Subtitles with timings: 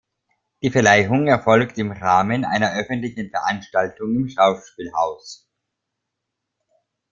[0.63, 5.47] Die Verleihung erfolgt im Rahmen einer öffentlichen Veranstaltung im Schauspielhaus.